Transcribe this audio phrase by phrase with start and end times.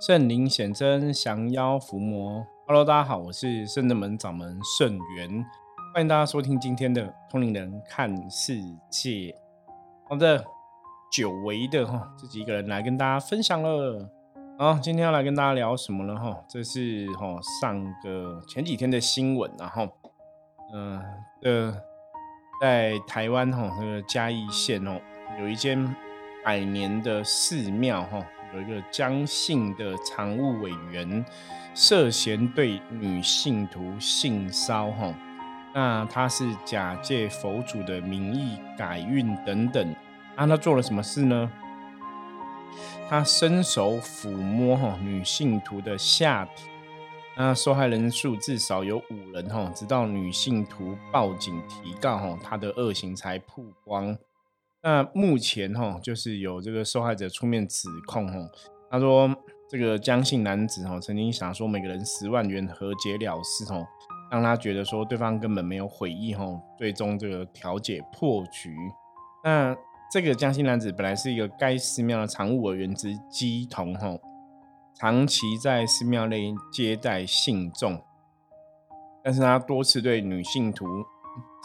[0.00, 2.46] 圣灵显真，降妖伏魔。
[2.68, 5.44] Hello，大家好，我是圣德门掌门圣元，
[5.92, 9.34] 欢迎大家收听今天的通灵人看世界。
[10.08, 10.44] 好的，
[11.10, 14.08] 久违的哈，自己一个人来跟大家分享了。
[14.56, 16.14] 好，今天要来跟大家聊什么呢？
[16.14, 19.88] 哈，这是哈上个前几天的新闻，然后，
[20.72, 21.02] 嗯，
[21.42, 21.76] 呃，
[22.60, 25.00] 在台湾哈那个嘉义县哦，
[25.40, 25.92] 有一间
[26.44, 28.24] 百年的寺庙哈。
[28.54, 31.24] 有一个江姓的常务委员
[31.74, 35.14] 涉嫌对女信徒性骚哈，
[35.74, 39.94] 那他是假借佛祖的名义改运等等，
[40.36, 41.50] 那他做了什么事呢？
[43.08, 46.64] 他伸手抚摸哈女信徒的下体，
[47.36, 54.16] 那受害人数至少有五人哈，直到女信徒报警提告哈，他的恶行才曝光。
[54.80, 58.38] 那目前哈，就是有这个受害者出面指控哈，
[58.88, 59.28] 他说
[59.68, 63.84] 这个江姓男子哈，曾经想说每个人十万元和解了事哦，
[64.30, 66.44] 让他觉得说对方根本没有悔意哈，
[66.78, 68.72] 最终这个调解破局。
[69.42, 69.76] 那
[70.12, 74.16] 这个江姓男子本来是一个该寺庙的常务委员之基同哈，
[74.94, 78.00] 长期在寺庙内接待信众，
[79.24, 80.86] 但是他多次对女信徒。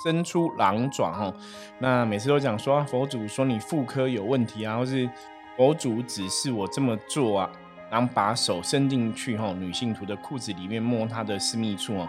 [0.01, 1.33] 伸出狼爪哈，
[1.79, 5.09] 那每次都讲说啊佛祖说你妇科有问题啊，或是
[5.55, 7.49] 佛祖指示我这么做啊，
[7.91, 12.07] 然后把手伸进去哈，女性徒的裤子里面摸她的私密处哦，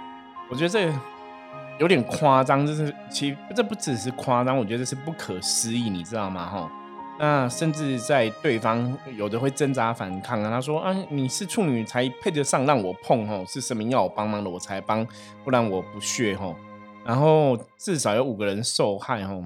[0.50, 0.92] 我觉得这
[1.78, 6.70] 有点夸张，就是其实这不只是夸张，我觉得这是不可思议，你知道吗哈？
[7.16, 15.06] 那甚至在对方有的会挣扎反抗啊，他说啊你是处女才配得上让我碰哈，是神明要我帮忙的我才帮，
[15.44, 16.52] 不然我不屑哈。
[17.04, 19.44] 然后至少有五个人受害哦，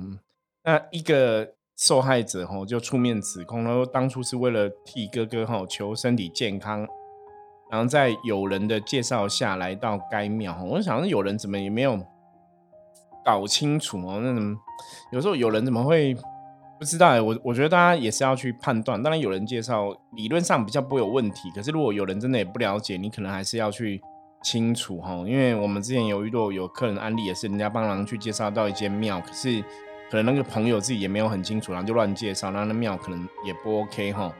[0.62, 6.87] 那一个受害者哈就出面指控，然后当初是为了替哥哥哈求身体健康，
[7.69, 11.98] 然后在有人的介绍下来到该庙，我想有人怎么也没有
[13.25, 14.56] 搞清楚哦，那怎么
[15.10, 16.16] 有时候有人怎么会
[16.78, 17.21] 不知道？
[17.21, 24.00] 我我觉得大家也是要去判断，当然有人介绍理论上比较不会有问题，可是如果有人真的也不了解，你可能还是要去。
[24.43, 29.60] 清楚哈，因为我们之前有遇到有客人案例，也是人家帮忙去介绍到一间庙，可是
[30.10, 34.32] 可能那个朋友自己也没有很清楚，然后就乱介绍，那那庙可能也不 OK 哈。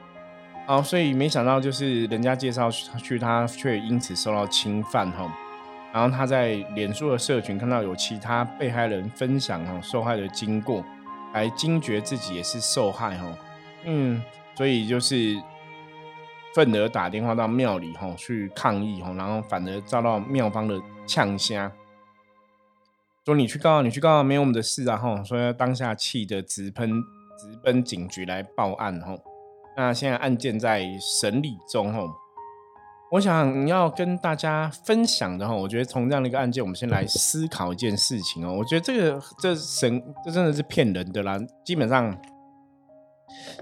[0.65, 5.31] 好，所以没想到就是人家介绍去，他却因此受到侵犯哈。
[5.91, 10.83] 然后他在脸书的社群看到有其他被害人分享哈受害的经过，
[11.33, 13.37] 还惊觉自己也是受害哈。
[13.83, 14.23] 嗯，
[14.55, 15.35] 所以就是。
[16.55, 21.71] 愤而打电话到庙里吼去抗议吼，然后反而遭到庙方的呛虾，
[23.23, 26.89] 说你去告，你去告，没有我们的事啊吼，所以当下气得直喷
[27.37, 29.19] 直奔警局来报案吼。
[29.77, 32.09] 那现在案件在审理中吼，
[33.11, 38.53] 我想要跟大家分享的哈，我觉得从这样的一个案件，我们先来思考一件事情哦。
[38.57, 42.19] 我觉得这个这神这真的是骗人的啦，基本上。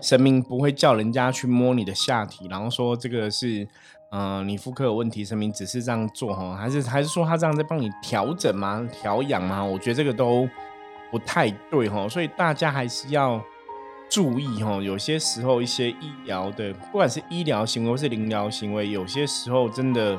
[0.01, 3.67] 神明不会叫人家去摸你的下体，然后说这个是，
[4.11, 8.87] 嗯，你妇科有问题，神明只是这样做哈，还是还是说他这样在帮你调整吗？
[8.91, 9.63] 调养吗？
[9.63, 10.47] 我觉得这个都
[11.11, 13.41] 不太对哈，所以大家还是要
[14.09, 14.81] 注意哈。
[14.81, 20.17] 有些时候一些医疗的，不管是医疗行为或是灵疗行为，有些时候真的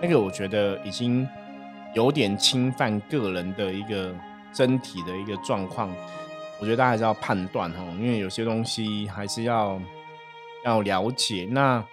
[0.00, 1.26] 那个，我觉得已经
[1.94, 4.14] 有点侵犯个人的一个
[4.52, 5.90] 身体的一个状况。
[6.60, 9.80] 我觉得大家还是要判断哈，因为有些东西还是要
[10.64, 11.46] 要了解。
[11.52, 11.84] 那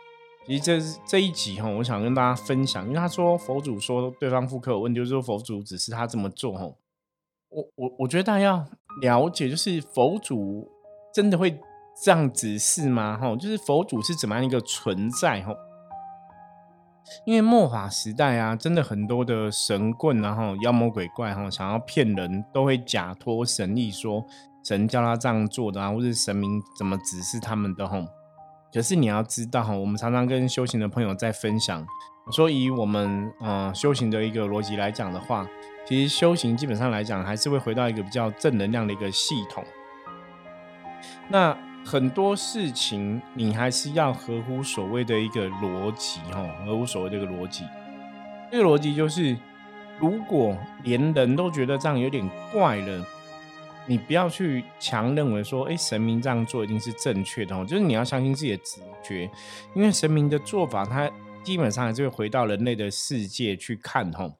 [0.48, 6.64] 其实这这一集哈，我想跟大家分享，因为他说佛祖说对方复刻有问，就是说佛祖只是他这么做哈。
[7.50, 8.66] 我我我觉得大家要
[9.02, 10.68] 了解，就是佛祖
[11.14, 11.60] 真的会
[12.04, 13.18] 这样指示吗？
[13.18, 15.56] 哈，就是佛祖是怎么样一个存在哈？
[17.26, 24.26] 因为末法时代啊，真的很多的神棍然后妖魔鬼怪哈，想要骗人都会假托神意说。
[24.66, 28.04] 神叫他这样做的啊，或者神明怎么指示他们的吼？
[28.74, 31.86] 可是你要知道哈，我们常常跟修行的朋友在分享，
[32.32, 35.48] 说以我们嗯修行的一个逻辑来讲的话，
[35.86, 39.64] 其实修行基本上来讲还是会回到一个比较正能量的一个系统。
[41.30, 41.56] 那
[41.86, 47.64] 很多事情你还是要合乎所谓的一个逻辑哈，合乎所谓的一个逻辑。
[48.52, 49.38] 这个逻辑就是，
[50.00, 53.06] 如果连人都觉得这样有点怪了。
[53.88, 57.66] 你不要去强认为说，哎，神明这样做一定是正确的哦。
[57.66, 59.30] 就是你要相信自己的直觉，
[59.76, 61.12] 因为神明的做法，它
[61.44, 64.40] 基本上还是会回到人类的世界去看吼。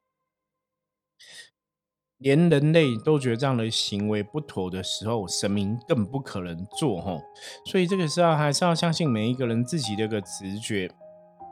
[2.18, 7.20] 连人类都觉得这样的行为不妥的时候，神明更不可能做吼。
[7.66, 10.90] 所以这个时候还是要相信每一个人自己的一个直觉。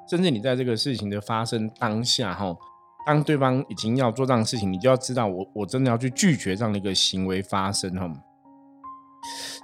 [0.08, 2.56] 甚至你在这个事情的发生当下，哈，
[3.06, 8.10] 当对方已经要做这样的事情，你就要知道，我我真的要去拒绝这样的一个行为发生，哈。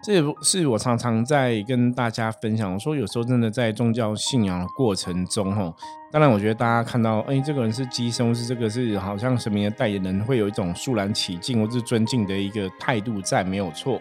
[0.02, 5.70] 这也是我常常在跟大家分享，我说有时候真的在宗教信仰的过程中，哈，
[6.10, 14.00] 当然我觉得大家看到，哎，这个人是机身，是这个是好像神明的代言人，会有一种肃然起敬或是尊敬的一个态度在，没有错。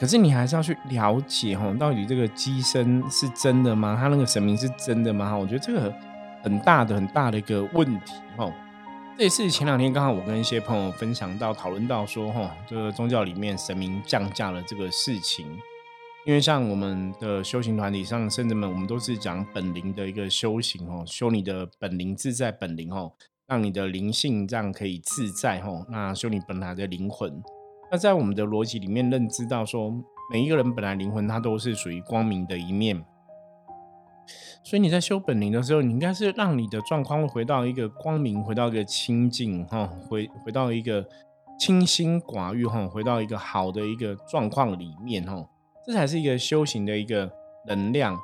[0.00, 3.94] 可是你还是要去了解，哈，到底这个机身是真的吗？
[4.00, 5.36] 他那个神明是真的吗？
[5.36, 5.94] 我觉得这个
[6.42, 8.14] 很大的很大的一个问题，
[9.22, 15.46] 这也是前两天刚好我跟一些朋友分享到、讨论到说，哈，这个宗教里面神明降价的这个事情。
[16.26, 23.12] 因为像我们的修行团体上圣者们，我们都是讲本灵的一个修行哦，修你的本灵自在本灵哦，
[23.46, 25.86] 让你的灵性这样可以自在哦。
[25.88, 27.40] 那修你本来的灵魂。
[27.92, 29.88] 那在我们的逻辑里面认知到说，
[30.32, 33.00] 每一个人本来灵魂它都是属于光明的一面。
[34.62, 41.04] 所以你在修本灵的时候，你应该是让你的状况回到一个光明，回到一个清净，哈，回回到一个
[41.58, 45.44] 清心寡欲，哈，回到一个好的一个状况里面，哈，
[45.86, 47.30] 这才是一个修行的一个
[47.66, 48.18] 能量，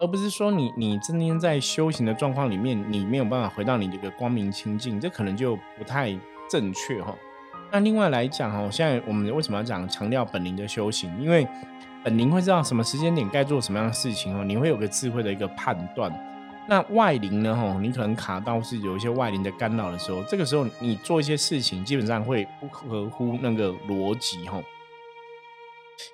[0.00, 6.10] 而不是说你你今天在修行的状况里面，你没有办法回到你这个光明清净，这可能就不太
[6.50, 7.14] 正确，哈。
[7.70, 11.10] 那另外来讲，哈，现在我们为什么要讲强调本灵的修行？
[11.20, 11.46] 因为
[12.04, 16.12] 本灵会知道什么时间点该做什么样的事情哦，你会有个智慧的一个判断。
[16.70, 17.56] 那外灵呢？
[17.56, 24.62] 吼，你可能卡到是有一些外灵的干扰的时候，这个时候你做一些事情，基本上会不合乎那个逻辑，吼。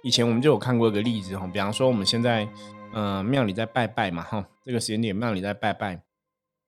[0.03, 2.49] 以前我们就有看过一个例子，吼，比方说我们现在，
[2.95, 6.01] 嗯，庙里在拜拜嘛，哈，这个时间点庙里在拜拜，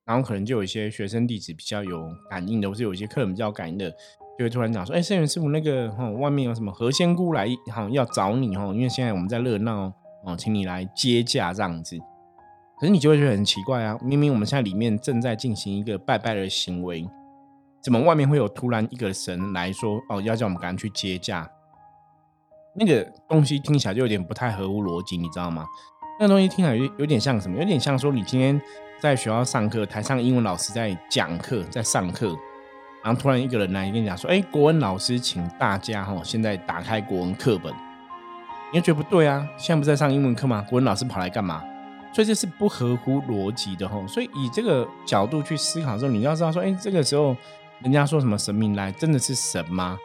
[0.07, 3.93] 然后可能就有一些学生弟子比较有感应的，或是有一些客人比较感应的。
[4.39, 8.67] 就会突然讲说：“哎，圣元师傅，那个哈，外面有什么何仙姑来哈要找你哈？
[8.67, 9.91] 因为现在我们在热闹
[10.25, 11.99] 哦，请你来接驾这样子。
[12.79, 17.09] 可是你就会觉得很奇怪啊，明明我们现在里面正在进行一个拜拜的行为，
[17.83, 21.51] 怎么外面会有突然一个神来说哦，要叫我们赶紧去接驾？
[22.75, 25.65] 那个东西听起来就有点不太合乎逻辑，你知道吗？
[26.21, 27.57] 那个东西听起来有有点像什么？
[27.59, 28.61] 有点像说你今天
[29.01, 32.37] 在学校上课，台上英文老师在讲课，在上课。”
[33.05, 37.73] 然后突然一个人来跟你讲说：“哎，国文老师，请大家哈，现在打开国文课本。”
[38.73, 39.47] 你觉得不对啊？
[39.57, 40.61] 现在不在上英文课吗？
[40.69, 41.63] 国文老师跑来干嘛？
[42.13, 44.05] 所以这是不合乎逻辑的哈。
[44.09, 47.37] 所以以这个角度去思考的时候，你要知道说：“哎，这个时候
[47.81, 49.97] 人家说什么神明来，真的是神吗？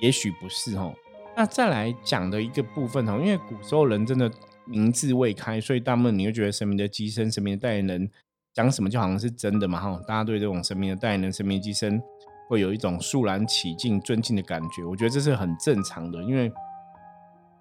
[0.00, 0.92] 也许不是哈。”
[1.36, 4.28] 那再来讲的一个部分哈，因为古时候人真的
[4.66, 8.10] 名字未开，所以大部分你会觉得神明的机身、神明的代言人
[8.52, 10.00] 讲什么就好像是真的嘛哈。
[10.06, 12.02] 大家对这种神明的代言人、神明的机身。
[12.48, 16.52] 会有一种肃然起敬、尊敬的感觉，我觉得这是很正常的，因为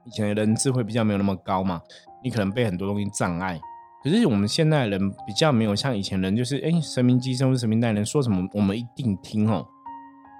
[0.03, 1.81] 以前的人智慧比较没有那么高嘛，
[2.21, 3.57] 你可能被很多东西障碍。
[4.03, 9.65] 可是我们现在人比较没有像以前人，就是哎，神明机身或、神明代言人说什么，我们一定听哦。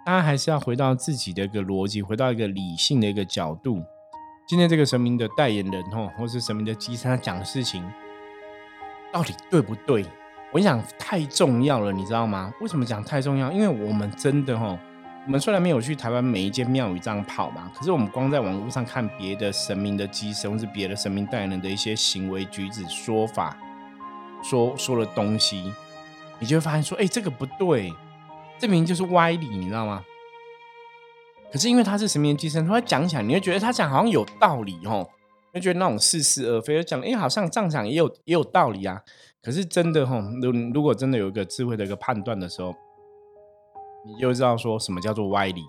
[0.06, 3.82] 大家还是要回到自己的一个逻辑，回到一个理性的一个角度。
[4.52, 7.90] 今天这个神明的代言人哦，或是神明的机身，他讲的事情
[9.10, 10.06] 到底对不对？
[10.52, 12.54] 我跟你讲，太重要了，你知道吗？
[12.60, 13.50] 为什么讲太重要？
[13.50, 14.78] 因为我们真的吼，
[15.26, 23.56] 我们虽然没有去台湾每一间庙宇这样跑嘛，可是我们光在网络上看别的神明的机身，或是别的神明代言人的一些行为举止、说法、
[24.44, 25.74] 说说的东西，
[26.40, 27.94] 你就会发现说，哎，这个不对，
[28.60, 30.04] 这明就是歪理，你知道吗？
[31.52, 35.10] 可是因为他是神明机身，他讲起来，你会觉得他讲好像有道理哦，
[35.54, 39.02] 就觉得那种似是而非，讲哎，好像这样讲也有也有道理啊。
[39.44, 42.74] 可是真的哈，如如果真的有一个智慧的一个判断的时候，
[44.06, 45.66] 你就知道说什么叫做歪理。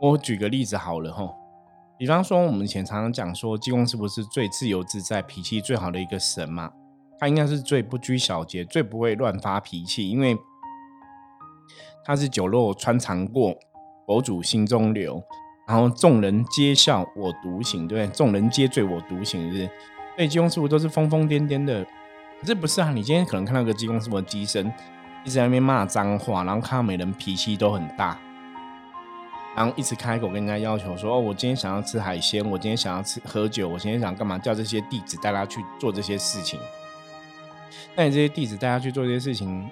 [0.00, 1.32] 我举个例子好了哈，
[1.98, 6.72] 比方说我们以前常常讲说，济公是不是最自由自在、脾气最好的一个神嘛，
[7.18, 10.36] 他应该是最不拘小节、最不会乱发脾气，因为
[12.04, 13.56] 他是酒肉穿肠过，
[14.06, 15.22] 佛祖心中留，
[15.66, 18.16] 然后众人皆笑我独醒，对不对？
[18.16, 19.66] 众人皆醉我独醒，是不是？
[20.16, 21.84] 所以济公师傅都是疯疯癫癫的。
[22.40, 22.90] 可是不是啊？
[22.92, 24.66] 你今天可能看到个济公师傅的机身，
[25.24, 28.18] 一直在那边骂脏话，然后看到每人脾气都很大，
[29.56, 34.38] 然后一直开口跟人家要求说：“哦，我今天想要吃海鲜，我今天想要吃喝酒，我今天想干嘛？
[34.38, 36.60] 叫这些弟子带他去做这些事情。”
[37.96, 39.68] 那你这些弟子带他去做这些事情，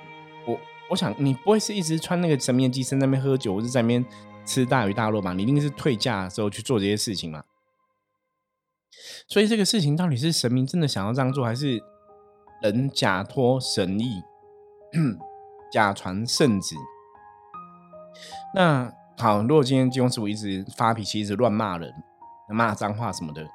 [0.90, 4.04] 我想你不会是一直穿那个神明的机身在那边喝酒，或者在那边
[4.44, 5.32] 吃大鱼大肉吧？
[5.32, 7.44] 你一定是退驾的时候去做这些事情嘛？
[9.28, 11.82] 所以这个事情到底是神明真的想要这样做，还是？
[12.62, 14.22] 人假托神意，
[15.70, 16.74] 假传圣旨。
[18.54, 21.92] 那好，如果今天金庸师傅一直发脾气，一直乱骂人，
[22.48, 23.46] 骂脏话什么的，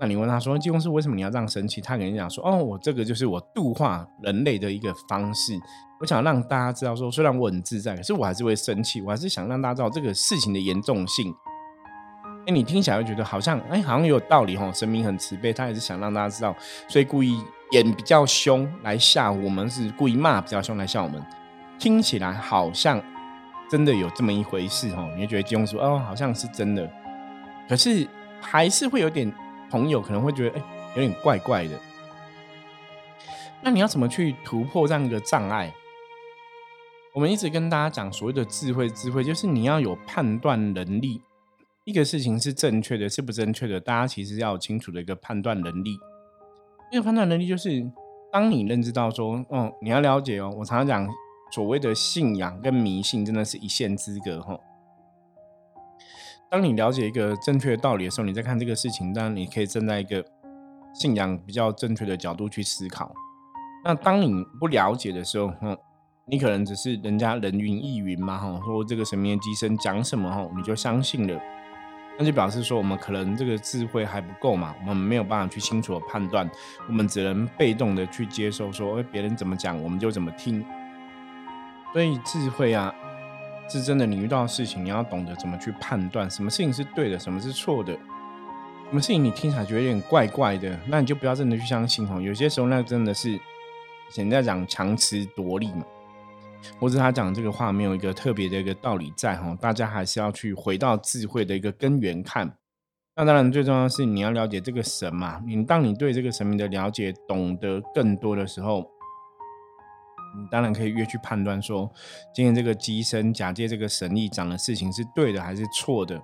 [0.00, 5.52] 那你问他说：“济公师，为什么你要这样生气？”他跟你讲说：“哦，我这个就是我度化人类的一个方式。
[6.04, 9.00] 我想让大家知道，说虽然我很自在，可是我还是会生气。
[9.00, 11.34] 我还是想让大家知道这个事情的严重性。”
[12.46, 14.70] 哎，你听起来会觉得好像哎，好像有道理哈。
[14.70, 16.54] 神明很慈悲，他也是想让大家知道，
[16.86, 21.24] 所以故意演比较凶来吓我们，是故意骂比较凶来吓我们。
[21.78, 23.02] 听起来好像
[23.70, 25.10] 真的有这么一回事哦。
[25.14, 26.86] 你会觉得金庸说哦，好像是真的，
[27.66, 28.06] 可是
[28.42, 29.32] 还是会有点。
[29.70, 30.62] 朋友可能会觉得，哎，
[30.94, 31.70] 有点怪怪的。
[33.60, 35.72] 那你要怎么去突破这样一个障碍？
[37.14, 41.22] 我们一直跟大家讲，所谓的智慧，智慧就是你要有判断能力。
[41.84, 45.96] 一个事情是正确的，是不正确的，大家其实要有清楚的一个判断能力。
[46.90, 47.88] 这个判断能力就是，
[48.32, 50.52] 当你认知到说，哦，你要了解哦。
[50.58, 51.08] 我常常讲，
[51.52, 54.58] 所谓的信仰跟迷信，真的是一线之隔，哈。
[56.50, 60.24] 当你了解一个正确的道理的时候，你在看这个事情，当然你可以站在一个
[60.92, 63.14] 信仰比较正确的角度去思考。
[63.84, 65.76] 那当你不了解的时候，哼，
[66.26, 71.40] 你可能只是人家人云亦云嘛，哈，说这个神明机身讲什么，哈，你就相信了，
[72.18, 76.50] 那就表示说我们可能这个智慧还不够嘛，我们没有办法去清楚的判断，
[76.88, 80.64] 我们只能被动的去接受，说哎别人怎么讲我们就怎么听。
[81.92, 82.94] 所以智慧啊。
[83.66, 92.20] 是真的，你遇到事情，你要懂得怎么去判断，什么事情是对的，什么是错的，什么事情你听起来觉得有点怪怪的，那你就不要真的去相信哦。
[92.20, 93.40] 有些时候，那真的是
[94.16, 95.82] 人家讲强词夺理嘛，
[96.80, 99.56] 或者他讲这个话没有一个特别的一个道理在哈。
[99.60, 102.56] 大家还是要去回到智慧的一个根源看。
[103.16, 105.40] 那当然，最重要的是你要了解这个神嘛。
[105.46, 108.90] 你当你对这个神明的了解懂得更多的时候。
[110.36, 111.88] 你当然可以越去判断说，
[112.34, 116.20] 今天这个机身假借这个神力讲的事情是对的还是错的。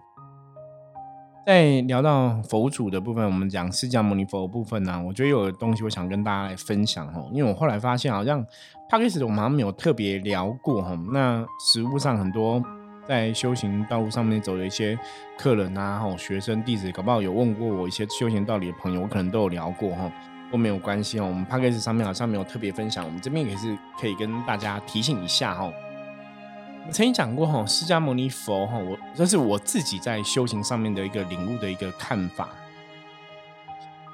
[1.47, 8.45] 在聊到佛祖的部分，我们讲释迦牟尼佛的部分呢，我觉得有的东西我想跟大家来分享哈，因为我后来发现好像
[8.89, 10.97] 帕克斯我们好像没有特别聊过哈。
[11.13, 12.63] 那实物上很多
[13.09, 14.99] 在修行道路上面走的一些
[15.39, 20.11] 客人啊、哈学生弟子，搞不好有问过我一些修行道理的朋友，我可能都有聊过哈。
[20.53, 25.73] 都没有关系哦，我们 p a c k a g e 上面好像没有特别分享，我们这边也是可以跟大家提醒一下哈。
[26.87, 32.49] 我曾经讲过哈，释迦牟尼佛哈，我这是我自己在修行上面的一个领悟的一个看法。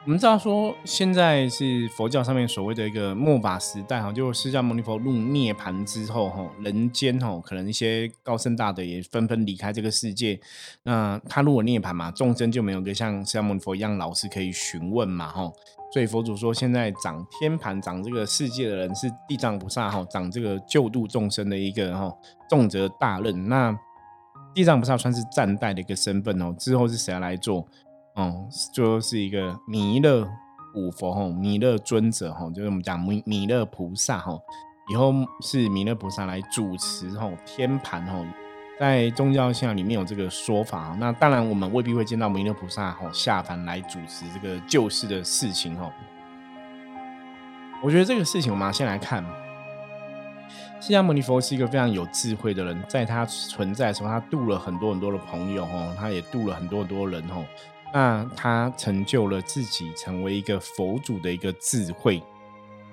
[0.07, 10.39] 我们知道说，现在是佛教上面所谓的一个末法时代哈，就释迦牟尼佛入涅盘之后哈，人间哈，可能一些高僧大德也纷纷离开这个世界。
[10.85, 15.51] 那他如果涅盘嘛，众生就没有个像释迦牟尼佛一样老师可以询问嘛哈。
[15.93, 22.17] 所以佛祖说，现在掌天盘、掌这个世界的人是地藏菩萨哈，掌这个救度众生的一个哈
[22.49, 23.49] 重责大任。
[23.49, 23.77] 那
[24.55, 27.67] 地藏菩萨算是暂代的一个身份哦，之后是谁来做？
[28.17, 30.27] 哦，就是一个弥勒
[30.75, 34.41] 五佛吼，弥勒尊者吼，就是我们讲弥弥勒菩萨吼，
[34.91, 38.25] 以后是弥勒菩萨来主持吼天盘吼。
[38.79, 45.93] 在宗教信仰里面有这个说法，那当然我们未必会见到弥勒菩萨吼下凡来主持这个救世的事情吼。
[47.83, 49.23] 我觉得这个事情我们先来看，
[50.81, 57.45] 释迦牟尼佛是一个非常有智慧的人，在他存在的时候，他度了很多很多的朋友吼，他也度了很多很多人吼。
[57.97, 62.23] 那他成就了自己成为一个佛祖的一个智慧。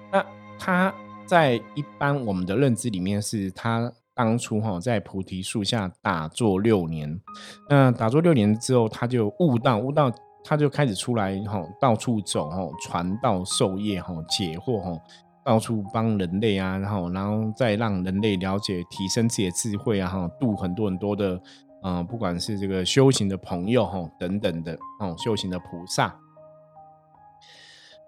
[0.10, 0.25] 那
[0.57, 0.93] 他
[1.25, 3.91] 在一般我们的认知里面是他。
[4.15, 7.19] 当初哈在菩提树下打坐六年，
[7.67, 10.12] 那打坐六年之后，他就悟道，悟道
[10.43, 14.95] 他就开始出来哈，到处走哈，传道授业哈，解惑哈，
[15.43, 21.41] 到处帮人类啊，然后然后再让人类了解、提升自己的智慧啊，哈，度很多很多的
[21.84, 26.16] 嗯，不管是这个修行的朋友哈等等的哦，修行的菩萨。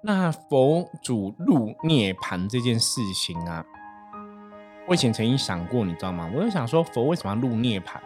[0.01, 3.65] 那佛祖入涅盘这件事情啊。
[4.87, 6.29] 我以前曾经想过，你知道吗？
[6.33, 8.01] 我就想说，佛为什么要入涅盘？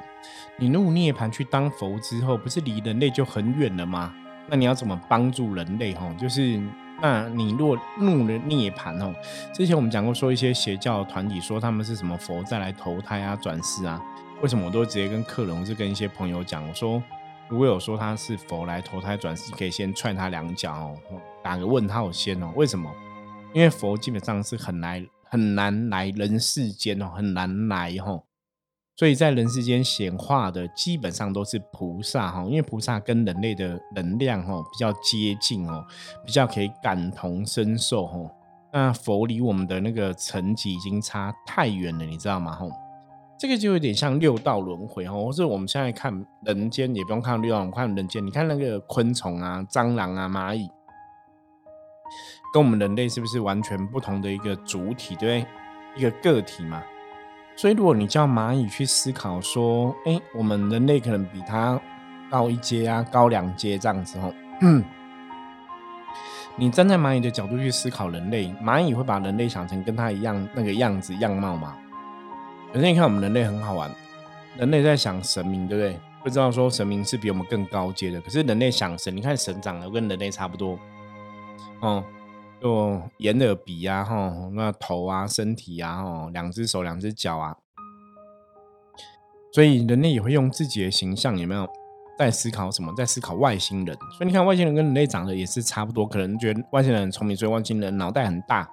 [0.57, 4.13] 你入涅盘去当佛之后，不是离人类就很远了吗？
[4.47, 5.93] 那你要怎么帮助人类？
[5.93, 6.57] 哈，就是
[7.01, 9.13] 那你若入了涅盘哦，
[9.53, 14.01] 之前我们讲过，说一些邪教团体说他们是什么佛再来投胎啊、转世啊？
[14.41, 17.01] 为什么我都直接跟客人或是跟一些朋友讲，我说
[17.47, 20.97] 如果有说他是佛来投胎转世，可以先踹他两脚哦，
[21.43, 22.51] 打个问号先哦。
[22.55, 22.89] 为什么？
[23.53, 25.05] 因为佛基本上是很难。
[25.31, 28.19] 很难来人世间哦，很难来哈，
[28.95, 35.85] 所以在人世间显化的基本上都是菩萨哈，因为菩萨跟人类的能量哈比较接近哦，
[36.25, 38.17] 比较可以感同身受哈。
[38.73, 42.55] 那佛离我们的那个层级已经差太远了，你知道吗？
[42.55, 42.65] 哈，
[43.39, 50.69] 这个就有点像六道轮回哦，或是我们现在看人间，也不用看六道，我们看人间，你看那个昆虫啊、蟑螂啊、蚂蚁，
[52.53, 55.47] 跟我们人类是不是完全不同的一个主体，对不对？
[55.95, 56.83] 一个个体嘛。
[57.55, 61.79] 所以如果你叫蚂蚁去思考说，哎，我们人类可能比它
[62.29, 64.33] 高一阶啊，高两阶这样子哦。
[66.57, 71.77] 你站在蚂蚁的角度去思考人类，蚂蚁会把人类想成跟它一样那个样子样貌吗？
[72.71, 73.89] 首先你看我们人类很好玩，
[74.55, 75.99] 人类在想神明，对不对？
[76.23, 80.77] 不知道说神明是比我们更高阶的，可是人类想神，你看神长得跟人类差不多，
[81.79, 82.03] 哦，
[82.61, 87.57] 就眼耳鼻啊，哈，那头啊，身体啊，哦，两只手，两只脚啊，
[89.51, 91.67] 所以人类也会用自己的形象，有没有
[92.19, 92.93] 在思考什么？
[92.95, 93.97] 在思考外星人。
[94.15, 98.69] 所以你看外星人跟人类长得也是差不多，可能觉得外星人很聪明，所以外星人脑袋很大。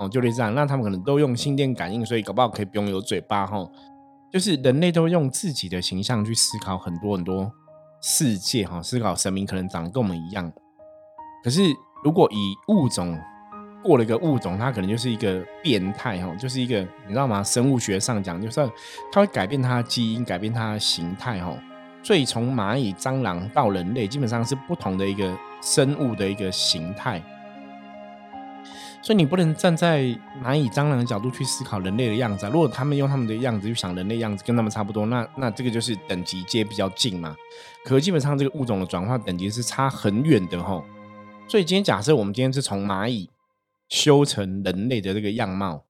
[0.00, 3.64] 哦，就类这样，那他们可能都用心电感应，所以搞不好可以不用有嘴巴哈。
[4.32, 7.52] 就是人类都用自己的形象去思考很多很多
[8.00, 10.50] 世界哈，思考神明可能长得跟我们一样。
[11.44, 11.62] 可是
[12.02, 13.18] 如果以物种
[13.82, 17.42] 过了一个物种，它可能就是一个变态哈，就是一个你知道吗？
[17.42, 18.70] 生物学上讲，就是
[19.12, 21.52] 它会改变它的基因，改变它的形态哈。
[22.02, 27.22] 所以从蚂蚁、蟑螂到人类，基本上是不同的一个生物的一个形态。
[29.02, 30.02] 所以你不能站在
[30.44, 32.44] 蚂蚁、蟑螂的角度去思考人类的样子。
[32.44, 37.34] 啊如果他们用他们的样子去想人类样子，跟他们差不多，那那这个就是等级阶比较近嘛。
[37.84, 40.84] 可基本上这个物种的转化等级是差很远的吼。
[41.48, 43.30] 所以今天假设我们今天是从蚂蚁
[43.88, 45.84] 修成人类的这个样貌，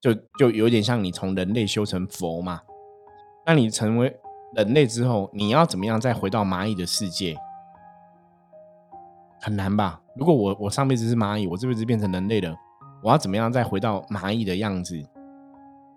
[0.00, 2.60] 就就有点像你从人类修成佛嘛。
[3.46, 4.14] 那你成为
[4.54, 7.36] 人类之后，你要怎么样再回到蚂蚁的世界？
[9.40, 10.00] 很难吧？
[10.16, 12.54] 如果我我上辈子是蚂蚁，我这辈子变成人类了，
[13.02, 15.02] 我要怎么样再回到蚂蚁的样子？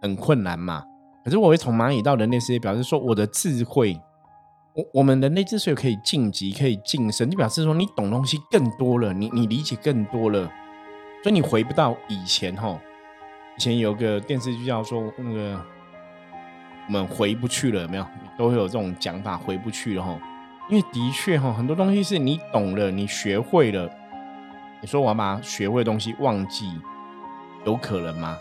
[0.01, 0.83] 很困难嘛。
[1.23, 3.99] 可是我会从蚂蚁到人类世界，表示说我的智慧，
[4.73, 10.49] 我我们人类之所以可以晋级、可以晋升，就表示说你懂东西更多了，你你理解更多了，
[11.21, 12.79] 所以你回不到以前哈。
[13.57, 15.59] 以前有个电视剧叫说那个
[16.87, 18.05] 我们回不去了，有没有？
[18.37, 20.17] 都会有这种讲法，回不去了哈。
[20.69, 23.89] 因为的确哈，很多东西是你懂了，你学会了。
[24.81, 26.71] 你说我要把学会的东西忘记，
[27.65, 28.37] 有可能吗？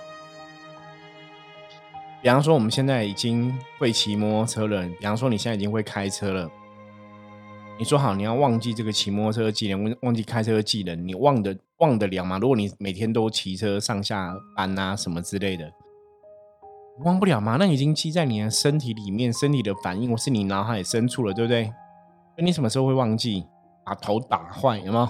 [2.22, 4.82] 比方说，我们现在已经会骑摩托车了。
[4.98, 6.50] 比方说，你现在已经会开车了。
[7.78, 12.38] 你说好，你要忘记这个骑摩托车技能，忘记开车的技能，你忘得忘得了吗？
[12.38, 15.70] 如果你每天都骑车上下班啊什么之类的，
[17.04, 17.56] 忘不了吗？
[17.60, 21.70] 那已经记在你的身体里面，身体的反应，或是你脑海深处了，对不对？
[22.38, 23.44] 那你什么时候会忘记？
[23.84, 25.08] 把头打坏，有没有？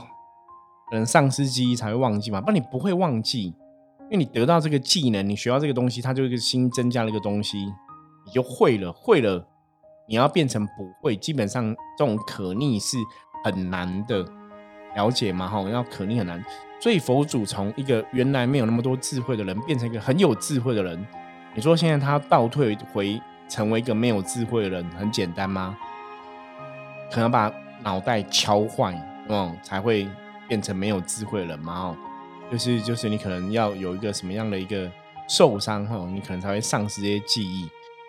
[0.88, 2.40] 可能丧失记忆才会忘记嘛？
[2.40, 3.54] 不然你不会忘记，
[4.10, 7.58] 因为你得到这个技能，你学到这个东西，它就一个新增加了一个东西，
[8.24, 8.92] 你就会了。
[8.92, 9.46] 会了，
[10.08, 12.96] 你要变成不会，基本上这种可逆是
[13.44, 14.24] 很难的，
[14.94, 15.48] 了解吗？
[15.48, 16.44] 哈，要可逆很难。
[16.78, 21.06] 所以佛祖从一个原来没有那么多智慧的人，变成一个很有智慧的人。
[21.54, 25.76] 你说现在他倒退回成为一个没有智慧的人，很简单吗？
[27.10, 27.50] 可能把
[27.82, 28.94] 脑袋敲坏，
[29.28, 30.06] 嗯，才会
[30.48, 31.88] 变成没有智慧了嘛？
[31.88, 31.96] 哦，
[32.50, 34.90] 就是就是你可能要有一个什么样的一个
[35.28, 37.64] 受伤哈，你可能才会丧失这些记忆。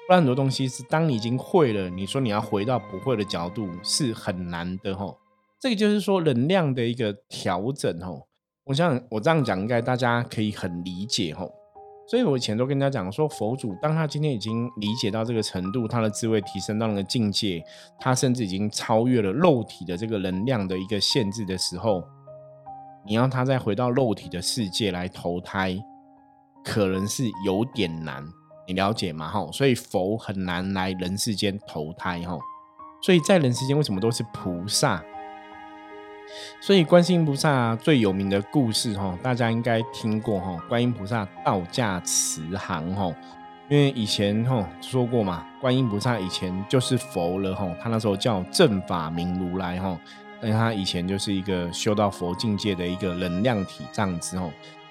[0.08, 5.14] 不然很多东西是当你已经会了，你说你要回到不会的角度是很难的哈。
[5.60, 8.10] 这个就是说能量的一个调整哈。
[8.66, 11.46] 我想我这样讲应该大家可以很理解哈。
[12.10, 17.62] 所以我以前都跟大家讲说，佛祖当他今天已经理解到这个程度，他的智慧提升到那个境界，
[18.00, 22.02] 他甚至已经超越了肉体的这个能量的一个限制的时候，
[23.08, 25.78] 你要他再回到肉体的世界来投胎，
[26.64, 28.22] 可能是有点难，
[28.68, 29.30] 你了解吗？
[29.30, 32.38] 哈，所以佛很难来人世间投胎哈，
[33.02, 35.02] 所以在人世间为什么都是菩萨？
[36.60, 40.58] 所以观世音菩萨最有名的故事哈，大家应该听过哈。
[40.68, 43.10] 观音菩萨道驾慈航哈，
[43.70, 49.98] 因为以前哈说过嘛，观音菩萨以前就是佛了哈，他那时候叫正法明如来哈，
[50.42, 54.50] 但他以前就是一个修到佛境界的一个能量体这样子哈。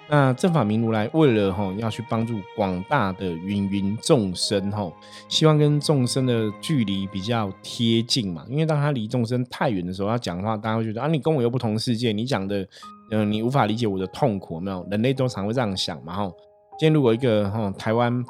[0.08, 4.88] 那正法明如来为了哈要去帮助广大的芸芸众生哈，
[5.28, 8.46] 希望跟众生的距离比较贴近嘛。
[8.48, 12.64] 因为当他离众生太远的时候，他讲话大家会觉得啊，你跟我又不同世界，你讲的
[13.10, 14.86] 嗯，你无法理解我的痛苦，没有？
[14.88, 16.14] 人类都常会这样想嘛。
[16.14, 16.32] 哈，
[16.78, 18.24] 今天如果一个哈台湾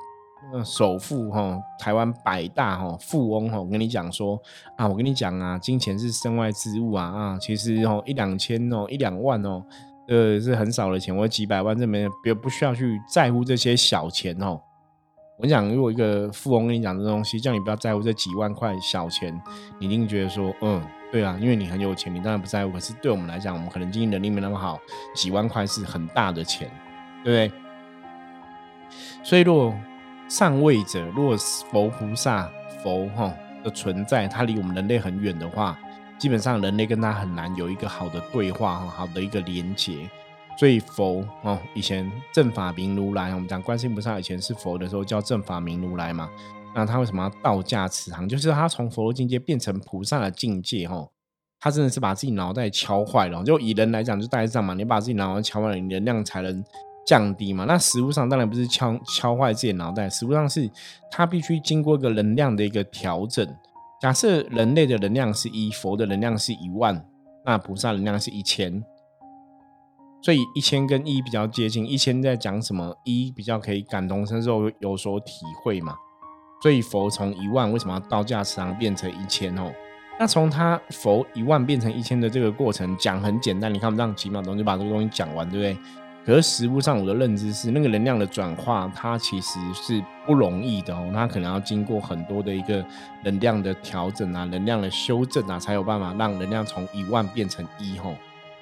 [0.65, 4.41] 首富哈，台湾百大哈富翁哈，我跟你讲说
[4.77, 9.63] 啊，我跟你讲啊，金钱是身外之物啊啊，其实哦一两千哦一两万哦。
[10.09, 14.61] 呃，是很少的钱，我几百万这边别不需要去在乎这些小钱哦。
[15.37, 19.37] 我讲，如果一个富翁跟你讲这东西，叫你不要在乎这几万块小钱，
[19.81, 20.81] 你一定觉得说，嗯，
[21.11, 22.73] 对啊，因为你很有钱，你当然不在乎。
[22.73, 24.79] 可是对我们来讲，我们可能经济能力没那么好，
[25.13, 26.71] 几万块是很大的钱，
[27.25, 27.61] 对不对？
[29.25, 29.75] 所以，如果
[30.29, 31.37] 上位者，如果
[31.71, 32.51] 佛菩萨
[32.83, 35.79] 佛哈的存在，它离我们人类很远的话，
[36.19, 40.09] 基本上人类跟他很难有一个好的对话哈，好的一个连接。
[40.59, 46.29] 所以佛哦，以前正法明如来，我们讲观世音菩萨以前是佛的时候叫正法明如来嘛。
[46.75, 48.29] 那他为什么要道驾慈航？
[48.29, 51.09] 就是他从佛的境界变成菩萨的境界哦，
[51.61, 53.45] 他真的是把自己脑袋敲坏了。
[53.45, 56.65] 就以人来讲，就大概这样嘛，你把自己脑袋敲坏了，你能量才能
[57.07, 57.65] 降低嘛。
[57.65, 60.71] 那实物上当然不是敲敲坏自己脑袋，实物上是
[61.11, 63.47] 它必须经过一个能量的一个调整。
[64.01, 67.07] 假设人类的能量是一，佛的能量是一万，
[67.45, 68.85] 那菩萨能量是一千。
[70.23, 72.95] 所以一千跟一比较接近，一千在讲什么？
[73.05, 75.95] 一比较可以感同身受，有所体会嘛。
[76.63, 79.73] 所以佛从一万为什么要道驾慈航变成一千哦？
[80.19, 85.83] 那从他佛一万变成一千的这个过程讲很简单，你看我们这样几秒钟就把这个东西讲完，对不对？
[86.27, 92.85] 可是实物上我的认知是，那个能量的转化它其实是不容易的哦，它可能要经过很多的一个
[93.23, 98.13] 能量的调整啊，能量的修正啊，才有办法让能量从一万变成一吼。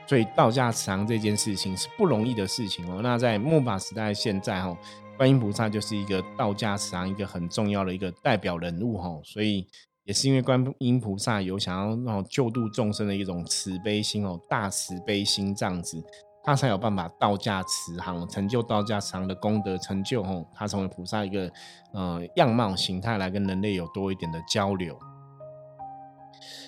[0.06, 3.00] 所以道家慈航这件事情是不容易的事情哦。
[3.02, 4.76] 那在末法时代现在哈，
[5.16, 9.18] 观音菩萨就是一个道家慈航一个很重要的一个代表人物哈。
[9.24, 9.66] 所以
[10.04, 15.96] 也是因为观音菩萨有想要那种救度众生的一种慈悲心哦，大慈悲心这样子，
[16.44, 20.44] 他才有办法道驾慈航，成就道驾慈航的功德成就哦。
[20.54, 21.50] 他成为菩萨一个
[21.92, 24.98] 呃样貌形态来跟人类有多一点的交流。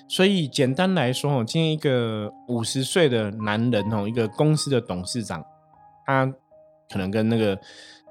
[0.08, 5.44] 所以简单来说哦，今天一个五十岁的男人哦，一个公司的董事长，
[6.06, 6.24] 他
[6.88, 7.58] 可能跟那个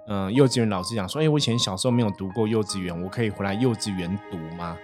[0.08, 4.78] 嗯幼稚园老师讲说：“哎，我以前小时候没有读过幼稚园，我可以回来幼稚园读吗？”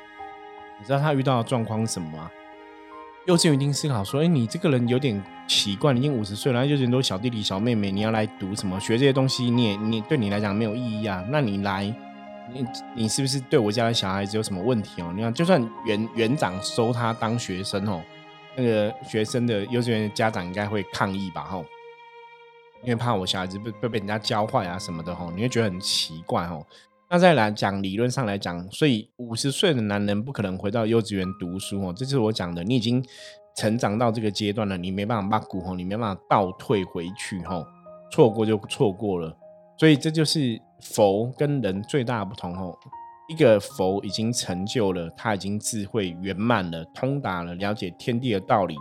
[0.79, 2.31] 你知道他遇到的状况是什么吗？
[3.25, 8.79] 幼稚园一定思考说：“哎，你这个人有点奇怪，你已经五十岁了，幼稚园都小弟弟小妹妹，你要来读什么？
[8.79, 11.23] 学这些东西，你也你对你来讲没有意义啊？
[11.29, 11.93] 那你来。”
[12.53, 15.13] 你你是不是对我家的小孩子有什么问题哦？
[15.15, 18.01] 你看，就算园园长收他当学生哦，
[18.57, 21.43] 那个学生的幼稚园家长应该会抗议吧？
[21.43, 21.63] 吼，
[22.83, 26.65] 因为怕我小孩子被被被人家教坏啊什么的吼，你会觉得很奇怪吼。
[27.13, 33.03] 那再来讲理论上来讲，所以五十岁的男人不可能回到幼稚园读书哦，这就是我讲的，你已经
[33.57, 37.65] 成长到这个阶段了，你没办法把骨吼，你没办法倒退回去吼，
[38.13, 39.35] 错过就错过了。
[39.77, 42.73] 所以这就是佛跟人最大的不同哦。
[43.27, 48.77] 一个佛已经成就了，他已经智慧圆满了，通达了，了解天地的道理。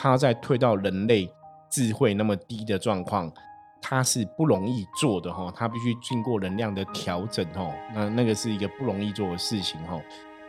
[0.00, 1.28] 他再退到人类
[1.68, 3.32] 智慧那么低的状况，
[3.82, 5.52] 他是不容易做的哈。
[5.54, 7.74] 他必须经过能量的调整哦。
[7.94, 10.00] 那那个是一个不容易做的事情哈。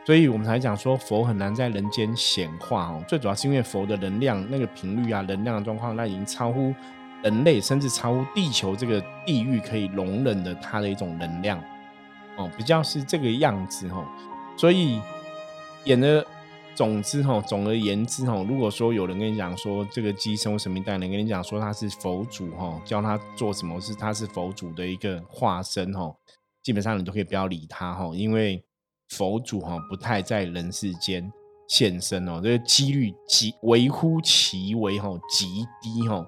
[0.06, 3.04] 所以我们才讲说佛很难在人间显化哦。
[3.08, 6.74] 最主要是因为佛的能量那个频率啊，能量的状况那已经超乎。
[7.24, 11.58] 人类甚至超乎地球这个地域可以容忍的它的一种能量
[12.36, 14.06] 哦，比较是这个样子哈。
[14.58, 15.02] 所以
[15.86, 16.26] 演的
[16.76, 26.16] 总之哈，总而言之哈，如果说有人跟你讲说这个鸡生神明蛋，人跟你讲说他是佛祖哈，教他做什么事，他是佛祖的一个化身哈，
[26.62, 28.64] 基本上你都可以不要理他哈，因为
[29.10, 31.32] 佛祖哈不太在人世间
[31.68, 36.26] 现身哦，这个几率极微乎其微哈，极低哈。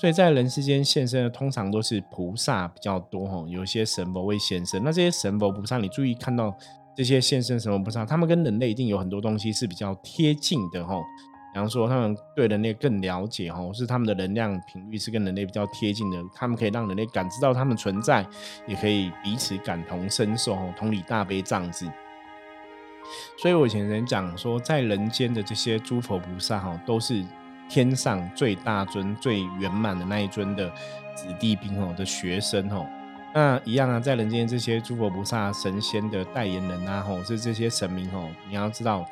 [0.00, 4.80] 所以在人世间现身的，通常都是菩萨比较多哈，有些神佛会现身。
[4.84, 6.56] 那这些神佛菩萨，你注意看到
[6.98, 10.96] 这些现身神佛菩萨，他们跟人类一定有很多东西是比较贴近的哈。
[11.54, 18.26] 比方说，他们对人类更了解哈，是他们的能量频率是跟人类比较贴近的，他们可以让人类感知到他们存在，
[18.66, 21.86] 也可以彼此感同身受，同理大悲这样子。
[23.40, 27.24] 所以我以前人讲说，在人间的这些诸佛菩萨哈，都是。
[27.70, 30.70] 天上最大尊、最圆满的那一尊的
[31.14, 32.86] 子弟兵哦的学生哦，
[33.34, 38.30] 那一样啊，在人间这些诸佛菩萨、神仙的代言人啊，吼是这些神明哦。
[38.48, 39.04] 你要知道，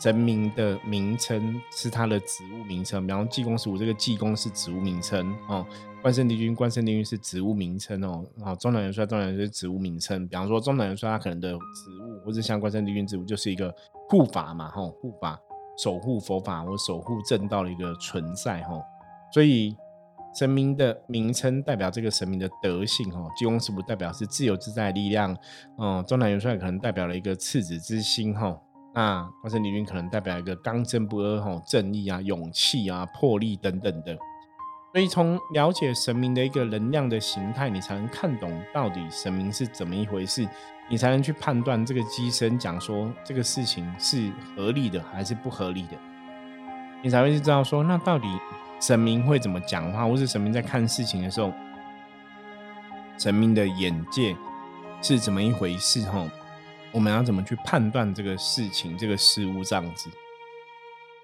[0.00, 5.64] 神明的名称是他的职务名称，比方济公师傅这个济公是职务名称哦，
[6.02, 11.56] 关圣帝君、关圣帝君是职务名称哦，哦，中南元帅、中南元帅职务名称，比方说中南元帅他可能的职
[12.02, 13.74] 务，或者像关圣帝君职务就是一个
[14.08, 15.38] 护法嘛，吼护法。
[15.76, 18.80] 守护佛法或守护正道的一个存在吼，
[19.32, 19.76] 所以
[20.34, 23.20] 神明的名称代表这个神明的德性哈。
[23.36, 25.36] 济公师傅代表是自由自在的力量，
[25.78, 28.58] 嗯，中南元帅可能代表了一个赤子之心哈。
[28.94, 34.16] 那关圣帝君可能代表一个刚正不阿哈，正义啊、勇气啊、魄力等等的。
[34.92, 40.48] 所以从了解神明的一个能量的形态，你才能看懂到底神明是怎么一回事，
[40.88, 45.98] 你才能去判断这个机身讲说这个事情是合理的还是不合理的，
[47.02, 48.28] 你才会知道说那到底
[48.86, 51.50] 神明会怎么讲话，或是神明在看事情的时候，
[53.18, 54.36] 神明的眼界
[55.00, 56.04] 是怎么一回事？
[56.10, 56.28] 吼，
[56.92, 60.10] 我们要怎么去判断这个事情、这个事物这样子？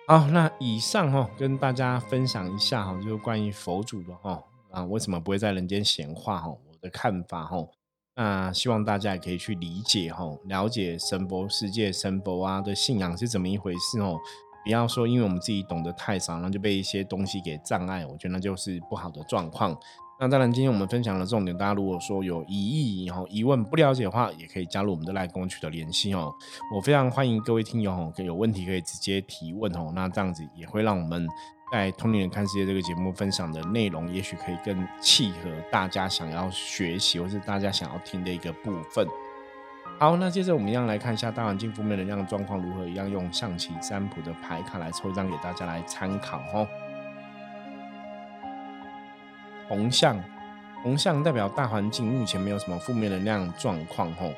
[0.07, 6.49] 好，那以上哈跟大家分享一下哈，就是关于佛祖的哈啊，为什么不会在人间显化哈？
[6.49, 7.59] 我的看法哈，
[8.17, 14.19] 那希望大家也可以去理解哈，了解神佛世界、神佛啊的信仰是怎么一回事哦。
[14.65, 19.77] 不要说因为我们自己懂得太少，然后就被一些东西给障碍，我觉得那就是不好的状况。
[20.23, 26.31] 那当然，今天我们分享的重点，大家如果说有疑义、然后疑问、不了解的话，也可以加入我们的赖公取得联系哦。
[26.75, 29.91] 我非常欢迎各位听友哦，有问题可以直接提问哦。
[29.95, 31.27] 那这样子也会让我们
[31.73, 39.07] 在《通灵人看世界》这个节目分享的内容，也许可以更契合大家想要学习或是大家想要听的一个部分。
[40.01, 46.67] 好，那接着我们一样来看一下大环境负面能量状况如何，一样用象棋占卜的牌卡来抽一张给大家来参考哦。
[49.69, 50.19] 红象，
[50.83, 54.33] 红象代表大环境目前没有什么负面能量状况吼。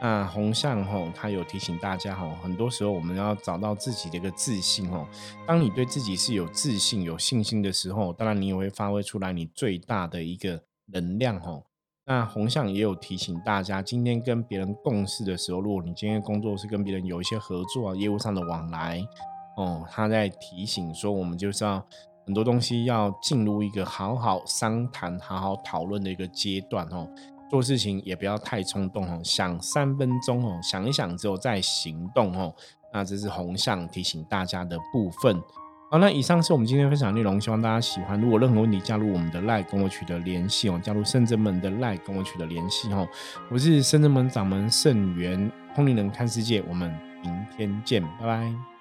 [0.00, 5.04] 那红象吼，它有提醒大家吼，很多时候我们要找到自己的一个自信吼。
[5.44, 11.64] 当你对自己是有自信、有信心的时候，当然你也会发挥出来你最大的一个能量吼。
[12.08, 19.00] 那红象也有提醒大家，今天跟别人共事的时候，如果你今天工作是跟别人有一些合作啊、业务上的往来
[19.56, 21.84] 哦，他在提醒说，我们就是要。
[22.26, 27.08] 很多东西要进入一个好好商谈、好好讨论的一个阶段哦。
[27.48, 32.54] 做事情也不要太冲动哦，想三分钟哦，想一想之后再行动哦。
[32.92, 35.40] 那这是红象提醒大家的部分。
[35.90, 38.20] 好，那以上是我们今天分享内容，希望大家喜欢。
[38.20, 40.78] 如果任何问题，加入我们的 LINE 跟我取得联系哦。
[40.82, 43.08] 加入圣真门的 LINE 跟我取得联系哦。
[43.48, 48.77] 我是圣真门掌门圣元，通灵人看世界，我们明天见，拜拜。